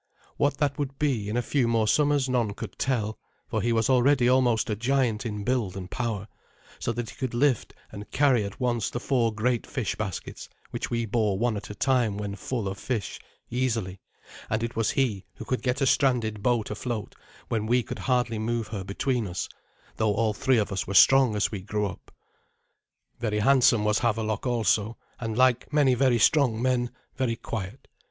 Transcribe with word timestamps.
What 0.37 0.57
that 0.57 0.79
would 0.79 0.97
be 0.97 1.29
in 1.29 1.37
a 1.37 1.43
few 1.43 1.67
more 1.67 1.87
summers 1.87 2.27
none 2.27 2.55
could 2.55 2.79
tell, 2.79 3.19
for 3.47 3.61
he 3.61 3.71
was 3.71 3.87
already 3.87 4.27
almost 4.27 4.67
a 4.71 4.75
giant 4.75 5.27
in 5.27 5.43
build 5.43 5.77
and 5.77 5.91
power, 5.91 6.27
so 6.79 6.91
that 6.93 7.11
he 7.11 7.15
could 7.15 7.35
lift 7.35 7.75
and 7.91 8.09
carry 8.09 8.43
at 8.43 8.59
once 8.59 8.89
the 8.89 8.99
four 8.99 9.31
great 9.31 9.67
fish 9.67 9.93
baskets, 9.95 10.49
which 10.71 10.89
we 10.89 11.05
bore 11.05 11.37
one 11.37 11.55
at 11.55 11.69
a 11.69 11.75
time 11.75 12.17
when 12.17 12.33
full 12.35 12.67
of 12.67 12.79
fish, 12.79 13.19
easily, 13.51 14.01
and 14.49 14.63
it 14.63 14.75
was 14.75 14.89
he 14.89 15.23
who 15.35 15.45
could 15.45 15.61
get 15.61 15.81
a 15.81 15.85
stranded 15.85 16.41
boat 16.41 16.71
afloat 16.71 17.13
when 17.49 17.67
we 17.67 17.83
could 17.83 17.99
hardly 17.99 18.39
move 18.39 18.69
her 18.69 18.83
between 18.83 19.27
us, 19.27 19.47
though 19.97 20.15
all 20.15 20.33
three 20.33 20.57
of 20.57 20.71
us 20.71 20.87
were 20.87 20.95
strong 20.95 21.35
as 21.35 21.51
we 21.51 21.61
grew 21.61 21.85
up. 21.85 22.11
Very 23.19 23.37
handsome 23.37 23.83
was 23.85 23.99
Havelok 23.99 24.47
also, 24.47 24.97
and, 25.19 25.37
like 25.37 25.71
many 25.71 25.93
very 25.93 26.17
strong 26.17 26.59
men, 26.59 26.89
very 27.15 27.35
quiet. 27.35 27.87